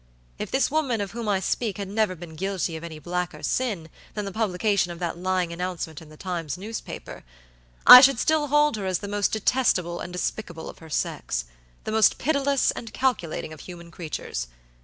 [0.39, 3.87] If this woman of whom I speak had never been guilty of any blacker sin
[4.15, 7.23] than the publication of that lying announcement in the Times newspaper,
[7.85, 11.43] I should still hold her as the most detestable and despicable of her sexthe
[11.85, 14.47] most pitiless and calculating of human creatures.